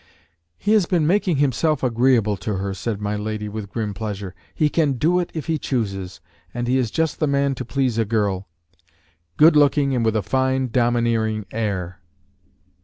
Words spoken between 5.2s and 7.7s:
if he chooses; and he is just the man to